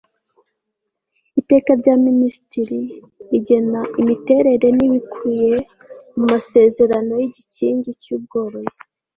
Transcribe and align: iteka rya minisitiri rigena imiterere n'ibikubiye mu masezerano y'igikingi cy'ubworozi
iteka 1.39 1.71
rya 1.81 1.95
minisitiri 2.05 2.79
rigena 3.29 3.81
imiterere 4.01 4.67
n'ibikubiye 4.77 5.53
mu 6.15 6.23
masezerano 6.31 7.11
y'igikingi 7.21 7.89
cy'ubworozi 8.01 8.81